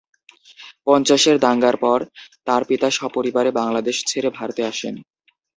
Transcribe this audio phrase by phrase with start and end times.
[0.87, 1.99] পঞ্চাশের দাঙ্গার পর
[2.47, 4.95] তার পিতা সপরিবারে বাংলাদেশ ছেড়ে ভারতে আসেন।